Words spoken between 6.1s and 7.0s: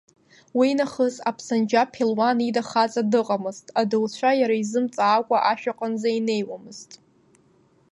инеиуамызт.